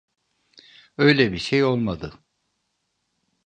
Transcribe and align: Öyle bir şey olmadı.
Öyle 0.97 1.31
bir 1.31 1.37
şey 1.37 1.63
olmadı. 1.63 2.13